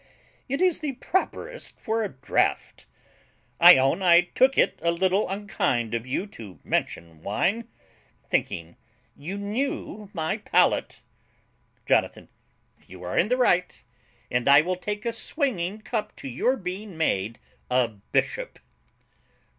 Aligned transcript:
it 0.49 0.63
is 0.63 0.79
the 0.79 0.93
properest 0.93 1.79
for 1.79 2.03
a 2.03 2.09
DRAUGHT. 2.09 2.87
I 3.59 3.77
own 3.77 4.01
I 4.01 4.21
took 4.33 4.57
it 4.57 4.79
a 4.81 4.89
little 4.89 5.29
unkind 5.29 5.93
of 5.93 6.07
you 6.07 6.25
to 6.25 6.59
mention 6.63 7.21
wine, 7.21 7.67
thinking 8.27 8.77
you 9.15 9.37
knew 9.37 10.09
my 10.11 10.37
palate. 10.37 11.01
JONATHAN. 11.87 12.29
You 12.87 13.03
are 13.03 13.15
in 13.15 13.29
the 13.29 13.37
right; 13.37 13.79
and 14.31 14.47
I 14.47 14.61
will 14.61 14.75
take 14.75 15.05
a 15.05 15.13
swinging 15.13 15.81
cup 15.81 16.15
to 16.15 16.27
your 16.27 16.57
being 16.57 16.97
made 16.97 17.37
a 17.69 17.87
bishop. 17.89 18.57